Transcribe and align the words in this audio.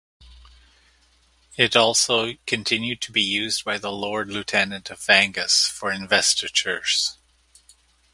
It 1.57 1.75
also 1.75 2.33
continued 2.47 3.01
to 3.01 3.11
be 3.11 3.21
used 3.21 3.63
by 3.63 3.77
the 3.77 3.91
Lord 3.91 4.29
Lieutenant 4.29 4.89
of 4.89 5.07
Angus 5.07 5.67
for 5.67 5.91
investitures. 5.91 7.19